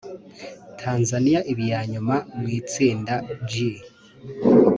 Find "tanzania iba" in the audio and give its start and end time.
0.81-1.63